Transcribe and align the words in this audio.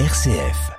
RCF. 0.00 0.72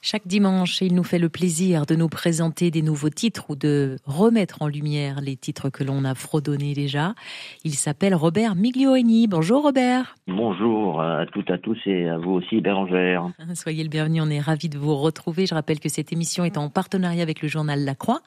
Chaque 0.00 0.28
dimanche, 0.28 0.80
il 0.82 0.94
nous 0.94 1.02
fait 1.02 1.18
le 1.18 1.28
plaisir 1.28 1.84
de 1.84 1.96
nous 1.96 2.08
présenter 2.08 2.70
des 2.70 2.80
nouveaux 2.80 3.10
titres 3.10 3.46
ou 3.50 3.56
de 3.56 3.96
remettre 4.04 4.62
en 4.62 4.68
lumière 4.68 5.20
les 5.20 5.34
titres 5.34 5.68
que 5.68 5.82
l'on 5.82 6.04
a 6.04 6.14
fredonnés 6.14 6.74
déjà. 6.74 7.16
Il 7.64 7.74
s'appelle 7.74 8.14
Robert 8.14 8.54
Miglioeni. 8.54 9.26
Bonjour 9.26 9.64
Robert. 9.64 10.14
Bonjour 10.28 11.02
à 11.02 11.26
toutes, 11.26 11.50
à 11.50 11.58
tous 11.58 11.76
et 11.86 12.08
à 12.08 12.18
vous 12.18 12.34
aussi 12.34 12.60
Bérangère. 12.60 13.32
Soyez 13.54 13.82
le 13.82 13.90
bienvenu, 13.90 14.20
on 14.20 14.30
est 14.30 14.38
ravis 14.38 14.68
de 14.68 14.78
vous 14.78 14.94
retrouver. 14.94 15.46
Je 15.46 15.56
rappelle 15.56 15.80
que 15.80 15.88
cette 15.88 16.12
émission 16.12 16.44
est 16.44 16.56
en 16.56 16.70
partenariat 16.70 17.24
avec 17.24 17.42
le 17.42 17.48
journal 17.48 17.84
La 17.84 17.96
Croix. 17.96 18.20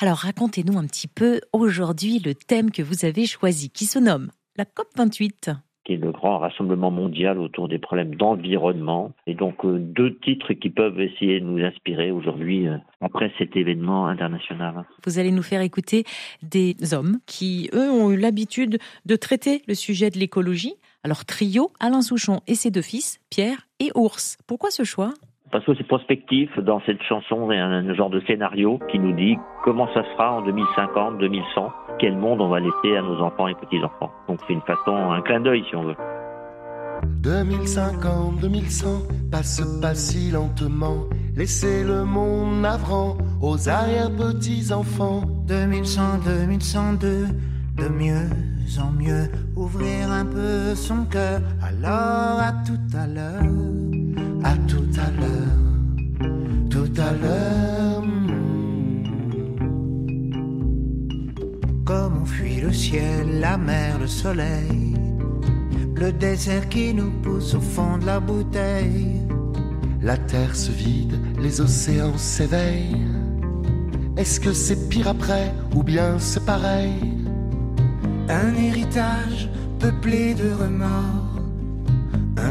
Alors 0.00 0.16
racontez-nous 0.16 0.78
un 0.78 0.86
petit 0.86 1.06
peu 1.06 1.42
aujourd'hui 1.52 2.18
le 2.18 2.34
thème 2.34 2.70
que 2.70 2.80
vous 2.80 3.04
avez 3.04 3.26
choisi 3.26 3.68
qui 3.68 3.84
se 3.84 3.98
nomme 3.98 4.30
la 4.56 4.64
COP28 4.64 5.54
le 5.96 6.12
grand 6.12 6.38
rassemblement 6.38 6.90
mondial 6.90 7.38
autour 7.38 7.68
des 7.68 7.78
problèmes 7.78 8.14
d'environnement. 8.14 9.12
Et 9.26 9.34
donc 9.34 9.64
euh, 9.64 9.78
deux 9.78 10.16
titres 10.18 10.52
qui 10.54 10.70
peuvent 10.70 11.00
essayer 11.00 11.40
de 11.40 11.44
nous 11.44 11.64
inspirer 11.64 12.10
aujourd'hui 12.10 12.68
euh, 12.68 12.76
après 13.00 13.32
cet 13.38 13.56
événement 13.56 14.06
international. 14.06 14.84
Vous 15.06 15.18
allez 15.18 15.32
nous 15.32 15.42
faire 15.42 15.60
écouter 15.60 16.04
des 16.42 16.76
hommes 16.92 17.18
qui, 17.26 17.70
eux, 17.72 17.90
ont 17.90 18.10
eu 18.10 18.16
l'habitude 18.16 18.78
de 19.06 19.16
traiter 19.16 19.62
le 19.66 19.74
sujet 19.74 20.10
de 20.10 20.18
l'écologie. 20.18 20.74
Alors 21.02 21.24
trio, 21.24 21.70
Alain 21.80 22.02
Souchon 22.02 22.40
et 22.46 22.54
ses 22.54 22.70
deux 22.70 22.82
fils, 22.82 23.20
Pierre 23.30 23.66
et 23.78 23.90
Ours. 23.94 24.36
Pourquoi 24.46 24.70
ce 24.70 24.84
choix? 24.84 25.14
Parce 25.50 25.64
que 25.64 25.74
c'est 25.74 25.86
prospectif 25.86 26.56
dans 26.58 26.80
cette 26.86 27.02
chanson, 27.02 27.50
il 27.50 27.56
y 27.56 27.60
a 27.60 27.66
un 27.66 27.94
genre 27.94 28.10
de 28.10 28.20
scénario 28.20 28.78
qui 28.90 28.98
nous 28.98 29.12
dit 29.12 29.36
comment 29.64 29.88
ça 29.94 30.02
sera 30.12 30.32
en 30.32 30.42
2050, 30.42 31.18
2100 31.18 31.72
quel 31.98 32.16
monde 32.16 32.40
on 32.40 32.48
va 32.48 32.60
laisser 32.60 32.96
à 32.96 33.02
nos 33.02 33.20
enfants 33.20 33.48
et 33.48 33.54
petits-enfants. 33.54 34.10
Donc 34.28 34.40
c'est 34.46 34.54
une 34.54 34.62
façon, 34.62 34.94
un 34.94 35.20
clin 35.20 35.40
d'œil 35.40 35.62
si 35.68 35.76
on 35.76 35.84
veut. 35.84 35.96
2050, 37.22 38.40
2100, 38.40 38.88
passe 39.30 39.60
pas 39.82 39.94
si 39.94 40.30
lentement. 40.30 41.04
Laissez 41.36 41.84
le 41.84 42.04
monde 42.04 42.62
navrant 42.62 43.16
aux 43.42 43.68
arrière-petits-enfants. 43.68 45.22
2100, 45.46 46.02
2102, 46.24 47.26
de 47.76 47.88
mieux 47.88 48.28
en 48.78 48.92
mieux, 48.92 49.28
ouvrir 49.56 50.10
un 50.12 50.24
peu 50.24 50.74
son 50.74 51.04
cœur. 51.06 51.40
Alors 51.62 52.38
à 52.38 52.52
tout 52.64 52.96
à 52.96 53.06
l'heure, 53.06 53.42
à 54.44 54.56
tout 54.68 54.90
à 54.96 55.10
l'heure, 55.20 56.30
tout 56.70 57.00
à 57.00 57.12
l'heure. 57.12 57.80
comme 61.90 62.22
on 62.22 62.24
fuit 62.24 62.60
le 62.60 62.72
ciel, 62.72 63.40
la 63.40 63.58
mer, 63.58 63.98
le 63.98 64.06
soleil, 64.06 64.94
le 65.96 66.12
désert 66.12 66.68
qui 66.68 66.94
nous 66.94 67.10
pousse 67.20 67.52
au 67.56 67.60
fond 67.60 67.98
de 67.98 68.06
la 68.06 68.20
bouteille. 68.20 69.20
La 70.00 70.16
terre 70.16 70.54
se 70.54 70.70
vide, 70.70 71.18
les 71.40 71.60
océans 71.60 72.16
s'éveillent. 72.16 73.08
Est-ce 74.16 74.38
que 74.38 74.52
c'est 74.52 74.88
pire 74.88 75.08
après 75.08 75.52
ou 75.74 75.82
bien 75.82 76.16
c'est 76.20 76.46
pareil? 76.46 76.94
Un 78.28 78.54
héritage 78.54 79.50
peuplé 79.80 80.34
de 80.34 80.52
remords, 80.52 81.39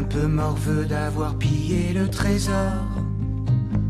un 0.00 0.04
peu 0.04 0.26
morveux 0.26 0.86
d'avoir 0.86 1.34
pillé 1.34 1.92
le 1.92 2.08
trésor. 2.08 2.86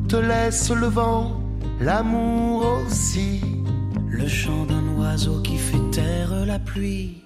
Te 0.09 0.17
laisse 0.17 0.71
le 0.71 0.89
vent, 0.89 1.41
l'amour 1.81 2.67
aussi 2.85 3.41
le 4.09 4.27
chant 4.27 4.65
d'un 4.65 4.87
oiseau 4.99 5.41
qui 5.41 5.57
fait 5.57 5.85
taire 5.93 6.33
la 6.45 6.59
pluie. 6.59 7.23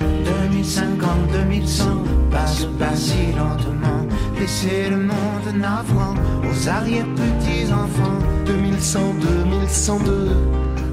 2050, 0.00 1.32
2100, 1.32 1.84
passe 2.30 2.66
pas 2.78 2.94
si 2.94 3.32
lentement. 3.36 4.02
Laissez 4.38 4.88
le 4.88 4.98
monde 4.98 5.48
navrant 5.56 6.14
aux 6.48 6.68
arrière-petits-enfants. 6.68 8.18
2100, 8.46 9.00
2102, 9.20 10.28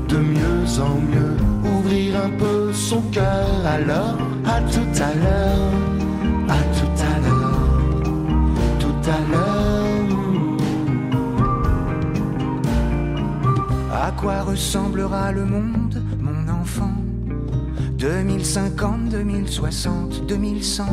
de 0.08 0.18
mieux 0.18 0.66
en 0.90 0.96
mieux. 1.12 1.38
Ouvrir 1.78 2.26
un 2.26 2.32
peu 2.32 2.74
son 2.74 3.02
cœur, 3.12 3.48
alors 3.66 4.18
à 4.46 4.62
tout 4.62 4.94
à 5.00 5.14
l'heure, 5.14 5.74
à 6.50 6.60
tout 6.78 6.93
quoi 14.24 14.42
ressemblera 14.44 15.34
le 15.34 15.44
monde, 15.44 16.02
mon 16.22 16.48
enfant? 16.50 16.96
2050, 17.98 19.10
2060, 19.10 20.26
2100 20.28 20.86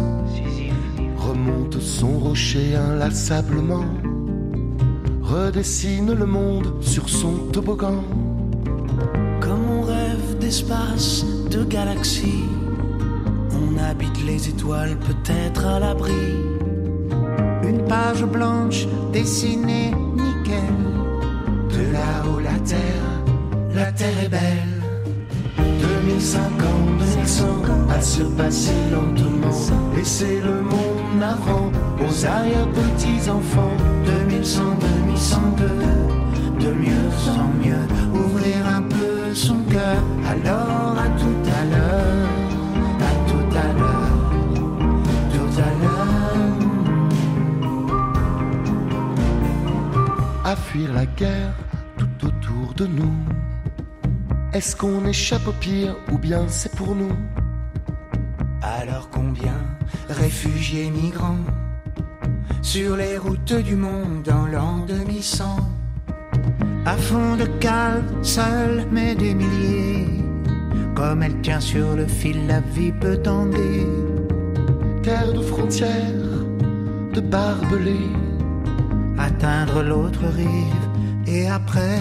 Remonte 1.16 1.78
son 1.80 2.18
rocher 2.18 2.74
inlassablement. 2.74 3.84
Redessine 5.22 6.12
le 6.12 6.26
monde 6.26 6.74
sur 6.80 7.08
son 7.08 7.34
toboggan. 7.52 8.02
Comme 9.40 9.64
on 9.78 9.82
rêve 9.82 10.38
d'espace, 10.40 11.24
de 11.52 11.62
galaxies. 11.62 12.48
On 13.52 13.78
habite 13.78 14.24
les 14.26 14.48
étoiles 14.48 14.98
peut-être 14.98 15.66
à 15.66 15.78
l'abri. 15.78 16.34
Une 17.62 17.84
page 17.84 18.24
blanche 18.24 18.88
dessinée 19.12 19.92
nickel 20.16 20.89
la 23.80 23.92
terre 23.92 24.22
est 24.22 24.28
belle. 24.28 24.82
2050, 25.56 26.98
2100, 26.98 27.46
à 27.90 28.00
se 28.00 28.22
passer 28.22 28.80
lentement. 28.92 29.56
Laissez 29.96 30.40
le 30.40 30.60
monde 30.60 31.22
avant 31.22 31.72
aux 32.04 32.26
arrière-petits-enfants. 32.26 33.76
2100, 34.04 34.62
2102, 34.80 35.64
de 36.64 36.72
mieux 36.72 37.10
en 37.44 37.48
mieux. 37.62 37.86
Ouvrir 38.12 38.58
un 38.78 38.82
peu 38.82 39.34
son 39.34 39.62
cœur, 39.74 40.02
alors 40.28 40.94
à 41.06 41.08
tout 41.20 41.42
à 41.60 41.64
l'heure. 41.70 42.28
À 43.10 43.12
tout 43.30 43.50
à 43.64 43.68
l'heure, 43.78 44.16
tout 45.34 45.54
à 45.68 45.70
l'heure. 45.80 46.12
À 50.44 50.54
fuir 50.56 50.92
la 50.92 51.06
guerre 51.06 51.54
tout 51.96 52.26
autour 52.26 52.74
de 52.74 52.86
nous. 52.86 53.39
Est-ce 54.52 54.74
qu'on 54.74 55.04
échappe 55.06 55.46
au 55.46 55.52
pire 55.52 55.96
ou 56.10 56.18
bien 56.18 56.48
c'est 56.48 56.74
pour 56.74 56.96
nous 56.96 57.12
Alors 58.62 59.08
combien 59.10 59.54
réfugiés 60.08 60.90
migrants 60.90 61.44
sur 62.60 62.96
les 62.96 63.16
routes 63.16 63.54
du 63.54 63.76
monde 63.76 64.22
dans 64.24 64.46
l'an 64.46 64.84
2100 64.88 65.56
À 66.84 66.96
fond 66.96 67.36
de 67.36 67.46
calme, 67.60 68.22
seul 68.22 68.86
mais 68.90 69.14
des 69.14 69.34
milliers 69.34 70.08
Comme 70.96 71.22
elle 71.22 71.40
tient 71.42 71.60
sur 71.60 71.94
le 71.94 72.06
fil, 72.06 72.48
la 72.48 72.60
vie 72.60 72.92
peut 72.92 73.18
tomber 73.18 73.86
Terre 75.04 75.32
de 75.32 75.42
frontières, 75.42 76.44
de 77.14 77.20
barbelés. 77.20 78.10
Atteindre 79.16 79.82
l'autre 79.82 80.24
rive 80.26 80.88
et 81.26 81.48
après 81.48 82.00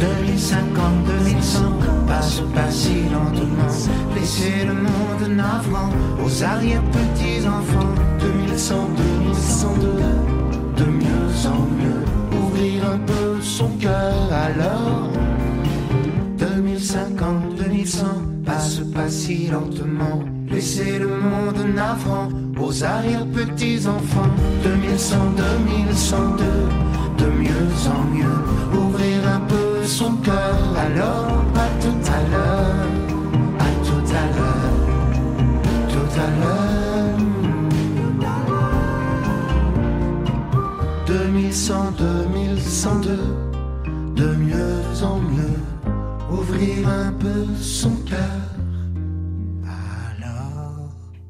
2050, 0.00 1.04
2100, 1.06 1.60
passe 2.06 2.42
pas 2.54 2.70
si 2.70 3.02
lentement. 3.12 3.72
Laissez 4.14 4.64
le 4.66 4.74
monde 4.74 5.36
navrant 5.36 5.90
aux 6.24 6.42
arrière-petits-enfants. 6.42 7.94
2100, 8.20 8.88
2102, 8.96 10.84
de 10.84 10.90
mieux 10.90 11.46
en 11.46 11.60
mieux. 11.78 12.04
Ouvrir 12.42 12.90
un 12.94 12.98
peu 12.98 13.40
son 13.40 13.68
cœur 13.78 14.14
alors. 14.32 15.10
2050, 16.38 17.56
2100, 17.56 18.06
passe 18.44 18.80
pas 18.94 19.08
si 19.08 19.48
lentement. 19.48 20.22
Laissez 20.48 20.98
le 20.98 21.08
monde 21.08 21.74
navrant 21.74 22.28
aux 22.60 22.84
arrière-petits-enfants. 22.84 24.30
2100, 24.62 25.16
2102, 25.36 26.44
de 27.18 27.30
mieux 27.30 27.70
en 27.88 28.04
mieux. 28.14 28.78
Ouvrir 28.78 29.03
son 29.98 30.16
cœur. 30.16 30.58
Alors, 30.86 31.44
à 31.54 31.68
tout 31.82 32.02
à 32.16 32.20
l'heure, 32.30 32.88
à 33.66 33.70
tout 33.86 34.06
à 34.20 34.24
l'heure, 34.36 34.78
tout 35.92 36.12
à 36.24 36.28
l'heure. 36.38 36.74
2100, 41.06 41.92
2102, 41.98 43.18
de 44.16 44.28
mieux 44.34 44.82
en 45.02 45.18
mieux, 45.32 45.58
ouvrir 46.28 46.88
un 46.88 47.12
peu 47.12 47.46
son 47.60 47.94
cœur. 48.10 48.53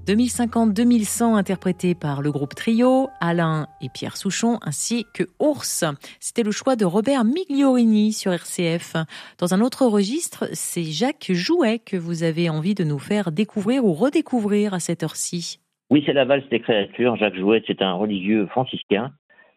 2050-2100 0.07 1.35
interprété 1.35 1.95
par 1.95 2.21
le 2.21 2.31
groupe 2.31 2.55
Trio, 2.55 3.09
Alain 3.21 3.67
et 3.81 3.89
Pierre 3.89 4.19
Souchon 4.19 4.59
ainsi 4.63 5.07
que 5.15 5.25
Ours. 5.41 5.85
C'était 6.21 6.43
le 6.43 6.51
choix 6.51 6.77
de 6.77 6.85
Robert 6.85 7.25
Migliorini 7.25 8.13
sur 8.13 8.33
RCF. 8.33 8.97
Dans 9.39 9.55
un 9.55 9.63
autre 9.63 9.87
registre, 9.87 10.47
c'est 10.53 10.85
Jacques 10.85 11.33
Jouet 11.33 11.79
que 11.79 11.97
vous 11.97 12.23
avez 12.23 12.51
envie 12.51 12.75
de 12.75 12.85
nous 12.85 12.99
faire 12.99 13.33
découvrir 13.33 13.85
ou 13.85 13.95
redécouvrir 13.95 14.75
à 14.75 14.79
cette 14.79 15.03
heure-ci. 15.03 15.59
Oui, 15.91 16.03
c'est 16.05 16.13
la 16.13 16.27
valse 16.27 16.49
des 16.51 16.61
créatures. 16.61 17.17
Jacques 17.17 17.37
Jouet, 17.37 17.63
c'est 17.67 17.81
un 17.81 17.95
religieux 17.95 18.47
franciscain, 18.49 19.13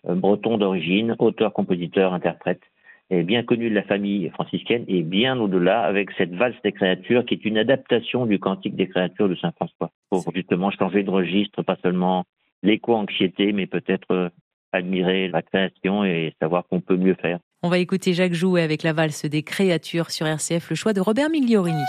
euh, 0.08 0.16
breton 0.16 0.58
d'origine, 0.58 1.16
auteur, 1.20 1.52
compositeur, 1.52 2.14
interprète, 2.14 2.62
et 3.10 3.24
bien 3.24 3.44
connu 3.44 3.70
de 3.70 3.76
la 3.76 3.84
famille 3.84 4.30
franciscaine 4.30 4.84
et 4.88 5.02
bien 5.02 5.40
au-delà 5.40 5.82
avec 5.82 6.10
cette 6.18 6.34
valse 6.34 6.58
des 6.64 6.72
créatures 6.72 7.26
qui 7.26 7.36
est 7.36 7.46
une 7.46 7.58
adaptation 7.58 8.26
du 8.26 8.40
cantique 8.40 8.76
des 8.76 8.88
créatures 8.88 9.30
de 9.30 9.36
Saint 9.36 9.52
François 9.52 9.92
pour 10.10 10.24
justement 10.34 10.72
changer 10.72 11.04
de 11.04 11.10
registre, 11.10 11.64
pas 11.64 11.78
seulement 11.82 12.26
l'éco-anxiété, 12.64 13.54
mais 13.54 13.66
peut-être 13.66 14.12
euh, 14.12 14.30
admirer 14.74 15.30
la 15.30 15.42
création 15.42 16.04
et 16.04 16.34
savoir 16.42 16.66
qu'on 16.68 16.82
peut 16.82 16.98
mieux 16.98 17.16
faire. 17.16 17.40
On 17.64 17.70
va 17.70 17.80
écouter 17.80 18.14
Jacques 18.14 18.34
Jouet 18.34 18.62
avec 18.62 18.84
la 18.84 18.94
valse 18.94 19.26
des 19.26 19.44
créatures 19.44 20.12
sur 20.12 20.28
RCF, 20.28 20.70
le 20.70 20.76
choix 20.76 20.94
de 20.94 21.02
Robert 21.02 21.30
Migliorini. 21.30 21.84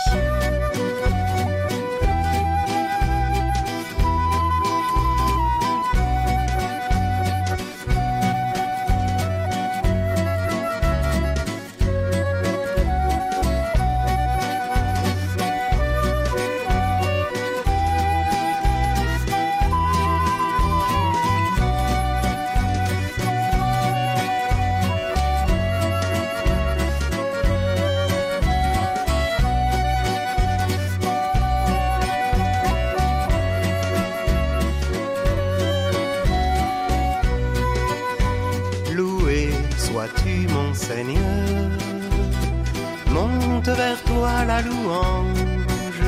Vers 43.73 44.03
toi 44.05 44.45
la 44.47 44.62
louange 44.62 46.05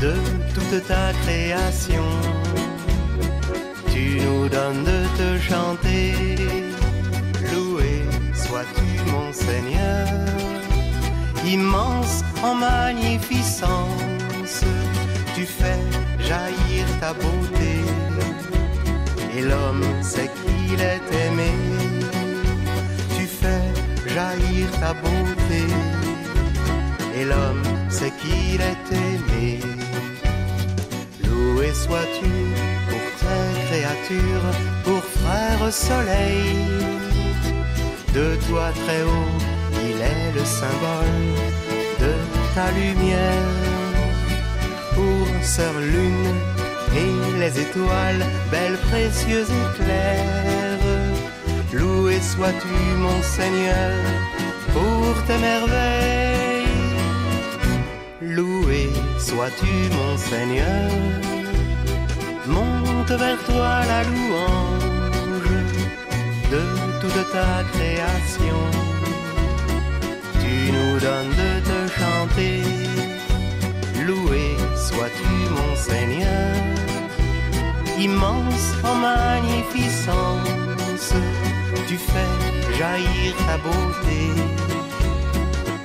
de 0.00 0.14
toute 0.54 0.86
ta 0.86 1.12
création. 1.22 2.08
Tu 3.92 4.20
nous 4.24 4.48
donnes 4.48 4.84
de 4.92 5.00
te 5.18 5.28
chanter, 5.48 6.14
loué 7.52 7.92
sois-tu 8.34 8.88
mon 9.12 9.32
Seigneur, 9.32 10.06
immense 11.46 12.22
en 12.42 12.54
magnificence, 12.54 14.64
tu 15.34 15.44
fais 15.58 15.82
jaillir 16.28 16.86
ta 17.00 17.12
beauté, 17.12 17.74
et 19.36 19.42
l'homme 19.42 19.84
sait 20.02 20.30
qu'il 20.40 20.80
est 20.80 21.08
aimé, 21.26 21.52
jaillir 24.14 24.68
ta 24.80 24.92
beauté 25.02 25.64
et 27.18 27.24
l'homme 27.24 27.64
sait 27.88 28.12
qu'il 28.20 28.60
est 28.72 28.86
aimé. 29.06 29.58
Loué 31.24 31.68
sois-tu 31.84 32.32
pour 32.88 33.06
tes 33.22 33.50
créatures, 33.66 34.48
pour 34.84 35.02
frère 35.16 35.72
soleil. 35.72 36.46
De 38.18 38.26
toi 38.46 38.66
très 38.82 39.02
haut, 39.02 39.32
il 39.88 39.98
est 40.12 40.30
le 40.38 40.44
symbole 40.60 41.22
de 42.02 42.12
ta 42.54 42.66
lumière. 42.80 43.52
Pour 44.94 45.26
sœur 45.42 45.74
lune 45.94 46.38
et 47.02 47.38
les 47.40 47.54
étoiles, 47.66 48.24
belles, 48.52 48.78
précieuses 48.88 49.54
et. 49.76 50.73
Loué 51.74 52.20
sois-tu 52.20 52.68
mon 52.98 53.22
Seigneur 53.22 53.92
pour 54.72 55.24
tes 55.26 55.38
merveilles. 55.38 56.68
Loué 58.22 58.92
sois-tu 59.18 59.72
mon 59.98 60.16
Seigneur, 60.16 60.90
monte 62.46 63.10
vers 63.10 63.42
toi 63.44 63.84
la 63.92 64.04
louange 64.04 65.50
de 66.52 66.62
toute 67.00 67.32
ta 67.32 67.64
création. 67.72 68.60
Tu 70.40 70.54
nous 70.76 70.94
donnes 71.00 71.34
de 71.42 71.52
te 71.68 71.78
chanter, 71.98 72.62
loué 74.06 74.44
sois-tu 74.76 75.32
mon 75.58 75.74
Seigneur, 75.74 76.54
immense 77.98 78.68
en 78.84 78.94
magnificence, 78.94 81.14
tu 81.86 81.96
fais 81.96 82.74
jaillir 82.78 83.34
ta 83.46 83.56
beauté 83.58 84.20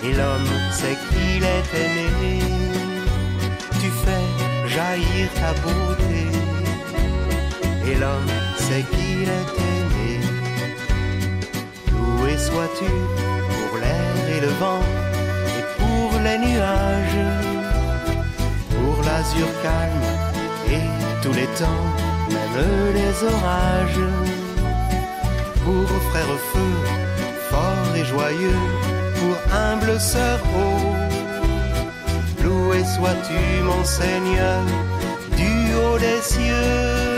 et 0.04 0.14
l'homme 0.14 0.54
sait 0.72 0.98
qu'il 1.10 1.44
est 1.44 1.70
aimé. 1.86 2.40
Tu 3.82 3.90
fais 4.04 4.26
jaillir 4.76 5.28
ta 5.42 5.52
beauté 5.62 6.22
et 7.88 7.96
l'homme 7.96 8.34
sait 8.58 8.86
qu'il 8.92 9.28
est 9.40 9.52
aimé. 9.72 10.10
Loué 11.92 12.38
sois-tu 12.38 12.92
pour 13.50 13.78
l'air 13.82 14.36
et 14.36 14.42
le 14.42 14.52
vent 14.62 14.84
et 15.58 15.66
pour 15.80 16.20
les 16.22 16.38
nuages, 16.38 17.26
pour 18.72 19.04
l'azur 19.04 19.48
calme 19.64 20.08
et 20.70 20.88
tous 21.22 21.34
les 21.34 21.48
temps, 21.60 21.86
même 22.30 22.94
les 22.94 23.24
orages. 23.24 24.29
Pour 25.70 25.88
frère 26.10 26.36
feu, 26.52 26.72
fort 27.52 27.96
et 27.96 28.04
joyeux, 28.04 28.64
pour 29.20 29.56
humble 29.56 30.00
sœur 30.00 30.40
Loué 32.44 32.84
sois-tu 32.84 33.64
mon 33.64 33.84
Seigneur 33.84 34.64
du 35.38 35.76
haut 35.76 36.00
des 36.00 36.22
cieux. 36.24 37.09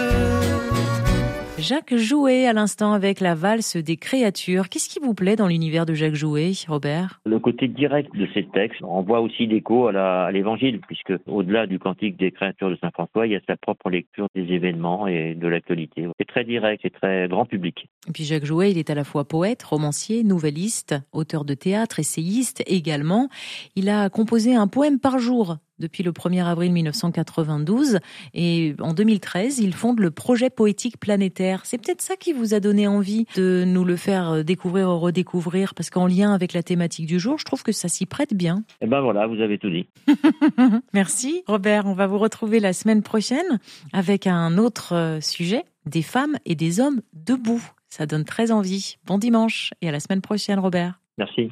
Jacques 1.71 1.95
Jouet 1.95 2.47
à 2.47 2.51
l'instant 2.51 2.91
avec 2.91 3.21
la 3.21 3.33
valse 3.33 3.77
des 3.77 3.95
créatures. 3.95 4.68
Qu'est-ce 4.68 4.89
qui 4.89 5.00
vous 5.00 5.13
plaît 5.13 5.38
dans 5.38 5.47
l'univers 5.47 5.85
de 5.85 5.94
Jacques 5.94 6.15
Jouet, 6.15 6.51
Robert? 6.68 7.21
Le 7.25 7.39
côté 7.39 7.69
direct 7.69 8.13
de 8.13 8.27
ces 8.33 8.44
textes 8.44 8.81
voit 8.81 9.21
aussi 9.21 9.47
l'écho 9.47 9.88
à 9.88 10.29
l'évangile, 10.33 10.81
puisque 10.85 11.13
au-delà 11.27 11.68
du 11.68 11.79
cantique 11.79 12.18
des 12.18 12.31
créatures 12.31 12.71
de 12.71 12.75
Saint 12.81 12.91
François, 12.91 13.25
il 13.25 13.31
y 13.31 13.35
a 13.38 13.39
sa 13.47 13.56
propre 13.56 13.89
lecture 13.89 14.27
des 14.35 14.53
événements 14.53 15.07
et 15.07 15.33
de 15.33 15.47
l'actualité. 15.47 16.09
C'est 16.19 16.28
très 16.28 16.44
direct, 16.44 16.81
c'est 16.83 16.94
très 16.94 17.30
grand 17.30 17.45
public. 17.45 17.87
Et 18.09 18.11
puis 18.11 18.25
Jacques 18.25 18.44
Jouet, 18.44 18.71
il 18.71 18.78
est 18.78 18.90
à 18.90 18.95
la 18.95 19.06
fois 19.06 19.23
poète, 19.23 19.63
romancier, 19.63 20.25
nouvelliste, 20.25 20.95
auteur 21.13 21.45
de 21.45 21.54
théâtre, 21.54 21.99
essayiste 21.99 22.63
également. 22.68 23.30
Il 23.78 23.87
a 23.87 24.09
composé 24.09 24.56
un 24.56 24.68
poème 24.68 24.99
par 24.99 25.19
jour 25.19 25.56
depuis 25.81 26.04
le 26.04 26.11
1er 26.11 26.45
avril 26.45 26.71
1992 26.71 28.00
et 28.33 28.76
en 28.80 28.94
2013, 28.94 29.59
il 29.59 29.73
fonde 29.73 30.00
le 30.00 30.11
projet 30.11 30.50
poétique 30.50 30.97
planétaire. 30.97 31.66
C'est 31.66 31.78
peut-être 31.78 32.02
ça 32.02 32.16
qui 32.16 32.31
vous 32.31 32.54
a 32.54 32.61
donné 32.61 32.88
envie 32.88 33.26
de 33.35 33.66
nous 33.68 33.83
le 33.83 33.97
faire 33.97 34.45
découvrir 34.45 34.88
ou 34.90 35.00
redécouvrir 35.00 35.73
parce 35.73 35.90
qu'en 35.90 36.07
lien 36.07 36.33
avec 36.33 36.54
la 36.54 36.64
thématique 36.64 37.07
du 37.07 37.19
jour, 37.19 37.38
je 37.38 37.45
trouve 37.45 37.64
que 37.64 37.73
ça 37.73 37.90
s'y 37.90 38.06
prête 38.06 38.33
bien. 38.33 38.64
Et 38.80 38.85
eh 38.85 38.88
ben 38.88 39.02
voilà, 39.02 39.28
vous 39.28 39.42
avez 39.42 39.57
tout 39.57 39.69
dit. 39.69 39.88
Merci 40.94 41.44
Robert, 41.47 41.85
on 41.85 41.94
va 41.94 42.07
vous 42.07 42.19
retrouver 42.19 42.59
la 42.59 42.73
semaine 42.73 43.02
prochaine 43.02 43.59
avec 43.92 44.28
un 44.28 44.57
autre 44.57 44.94
euh, 44.94 45.21
sujet, 45.21 45.64
des 45.85 46.02
femmes 46.02 46.38
et 46.45 46.56
des 46.56 46.80
hommes 46.80 47.02
debout. 47.14 47.64
Ça 47.90 48.06
donne 48.06 48.23
très 48.23 48.52
envie. 48.52 48.97
Bon 49.06 49.18
dimanche 49.18 49.71
et 49.81 49.90
à 49.90 49.92
la 49.92 50.00
semaine 50.00 50.21
prochaine 50.21 50.59
Robert. 50.59 51.00
Merci. 51.18 51.52